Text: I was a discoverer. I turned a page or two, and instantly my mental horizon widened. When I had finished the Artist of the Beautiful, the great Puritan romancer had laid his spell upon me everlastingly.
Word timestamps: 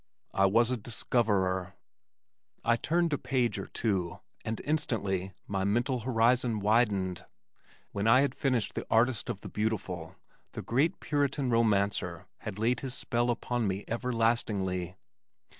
I 0.33 0.47
was 0.47 0.71
a 0.71 0.77
discoverer. 0.77 1.75
I 2.63 2.75
turned 2.75 3.13
a 3.13 3.19
page 3.19 3.59
or 3.59 3.67
two, 3.67 4.19
and 4.43 4.59
instantly 4.65 5.33
my 5.45 5.63
mental 5.63 5.99
horizon 5.99 6.59
widened. 6.59 7.23
When 7.91 8.07
I 8.07 8.21
had 8.21 8.33
finished 8.33 8.73
the 8.73 8.87
Artist 8.89 9.29
of 9.29 9.41
the 9.41 9.47
Beautiful, 9.49 10.15
the 10.53 10.63
great 10.63 11.01
Puritan 11.01 11.51
romancer 11.51 12.25
had 12.39 12.57
laid 12.57 12.79
his 12.79 12.95
spell 12.95 13.29
upon 13.29 13.67
me 13.67 13.83
everlastingly. 13.87 14.95